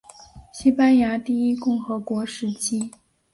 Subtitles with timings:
[0.51, 2.89] 西班牙第一共和国时期。